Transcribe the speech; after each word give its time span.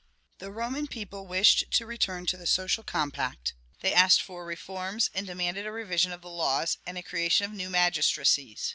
The 0.39 0.51
Roman 0.51 0.87
people 0.87 1.27
wished 1.27 1.65
to 1.73 1.85
return 1.85 2.25
to 2.25 2.35
the 2.35 2.47
social 2.47 2.81
compact; 2.83 3.53
they 3.81 3.93
asked 3.93 4.19
for 4.23 4.43
reforms, 4.47 5.11
and 5.13 5.27
demanded 5.27 5.67
a 5.67 5.71
revision 5.71 6.11
of 6.11 6.21
the 6.23 6.27
laws, 6.27 6.79
and 6.87 6.97
a 6.97 7.03
creation 7.03 7.45
of 7.45 7.51
new 7.53 7.69
magistracies. 7.69 8.69